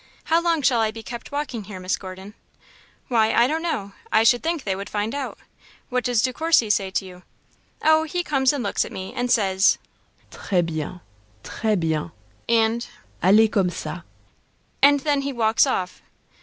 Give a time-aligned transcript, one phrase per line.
[0.23, 2.33] How long shall I be kept walking here, Miss Gordon?"
[3.07, 5.37] "Why, I don't know; I should think they would find out.
[5.89, 7.21] What does De Courcy say to you?"
[7.83, 9.77] "O, he comes and looks at me, and says,
[10.31, 11.01] 'Très bien
[11.43, 12.11] très bien,'
[12.49, 12.87] and
[13.21, 14.01] 'Allez comme ça,'
[14.81, 16.01] and then he walks off."